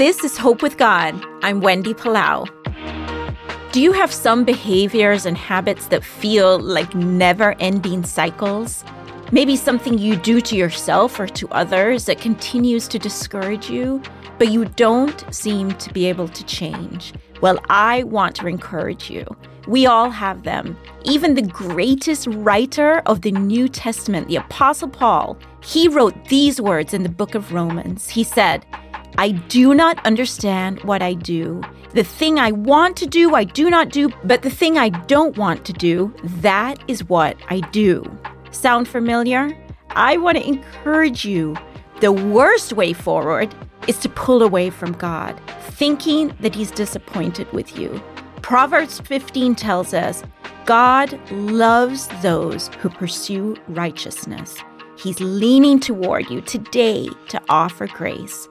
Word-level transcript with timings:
This 0.00 0.24
is 0.24 0.38
Hope 0.38 0.62
with 0.62 0.78
God. 0.78 1.14
I'm 1.42 1.60
Wendy 1.60 1.92
Palau. 1.92 2.48
Do 3.70 3.82
you 3.82 3.92
have 3.92 4.10
some 4.10 4.44
behaviors 4.44 5.26
and 5.26 5.36
habits 5.36 5.88
that 5.88 6.02
feel 6.02 6.58
like 6.58 6.94
never 6.94 7.54
ending 7.60 8.04
cycles? 8.04 8.82
Maybe 9.30 9.56
something 9.56 9.98
you 9.98 10.16
do 10.16 10.40
to 10.40 10.56
yourself 10.56 11.20
or 11.20 11.26
to 11.26 11.46
others 11.50 12.06
that 12.06 12.18
continues 12.18 12.88
to 12.88 12.98
discourage 12.98 13.68
you, 13.68 14.02
but 14.38 14.50
you 14.50 14.64
don't 14.64 15.22
seem 15.34 15.72
to 15.72 15.92
be 15.92 16.06
able 16.06 16.28
to 16.28 16.46
change. 16.46 17.12
Well, 17.42 17.58
I 17.68 18.04
want 18.04 18.36
to 18.36 18.46
encourage 18.46 19.10
you. 19.10 19.26
We 19.66 19.84
all 19.84 20.08
have 20.08 20.44
them. 20.44 20.78
Even 21.04 21.34
the 21.34 21.42
greatest 21.42 22.26
writer 22.26 23.02
of 23.04 23.20
the 23.20 23.32
New 23.32 23.68
Testament, 23.68 24.28
the 24.28 24.36
Apostle 24.36 24.88
Paul, 24.88 25.36
he 25.62 25.88
wrote 25.88 26.14
these 26.30 26.58
words 26.58 26.94
in 26.94 27.02
the 27.02 27.10
book 27.10 27.34
of 27.34 27.52
Romans. 27.52 28.08
He 28.08 28.24
said, 28.24 28.64
I 29.18 29.30
do 29.30 29.74
not 29.74 30.04
understand 30.06 30.82
what 30.84 31.02
I 31.02 31.14
do. 31.14 31.62
The 31.94 32.04
thing 32.04 32.38
I 32.38 32.52
want 32.52 32.96
to 32.98 33.06
do, 33.06 33.34
I 33.34 33.44
do 33.44 33.68
not 33.68 33.90
do, 33.90 34.10
but 34.24 34.42
the 34.42 34.50
thing 34.50 34.78
I 34.78 34.90
don't 34.90 35.36
want 35.36 35.64
to 35.66 35.72
do, 35.72 36.14
that 36.40 36.78
is 36.88 37.04
what 37.04 37.36
I 37.48 37.60
do. 37.70 38.04
Sound 38.50 38.88
familiar? 38.88 39.56
I 39.90 40.16
want 40.16 40.38
to 40.38 40.46
encourage 40.46 41.24
you. 41.24 41.56
The 42.00 42.12
worst 42.12 42.72
way 42.72 42.92
forward 42.92 43.54
is 43.88 43.98
to 43.98 44.08
pull 44.08 44.42
away 44.42 44.70
from 44.70 44.92
God, 44.92 45.40
thinking 45.70 46.34
that 46.40 46.54
He's 46.54 46.70
disappointed 46.70 47.52
with 47.52 47.76
you. 47.76 48.02
Proverbs 48.42 49.00
15 49.00 49.54
tells 49.54 49.92
us 49.92 50.22
God 50.64 51.18
loves 51.30 52.08
those 52.22 52.68
who 52.80 52.88
pursue 52.88 53.56
righteousness. 53.68 54.56
He's 54.96 55.18
leaning 55.20 55.80
toward 55.80 56.30
you 56.30 56.40
today 56.42 57.08
to 57.28 57.40
offer 57.48 57.86
grace. 57.86 58.48